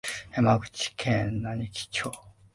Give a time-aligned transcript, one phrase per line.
[0.31, 2.11] 山口県和木町